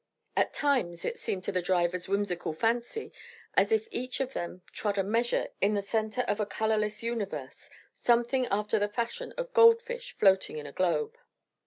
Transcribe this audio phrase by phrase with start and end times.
[0.35, 3.13] At times, it seemed to the driver's whimsical fancy
[3.53, 7.69] as if each of them trod a measure in the centre of a colorless universe,
[7.93, 11.19] something after the fashion of goldfish floating in a globe.